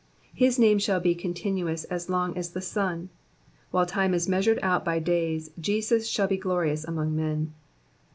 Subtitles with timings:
[0.35, 3.09] ^''His name shall he continued as long as the sun.'*'*
[3.69, 7.53] While time is measured out by days, Jesus shall be glorious among men.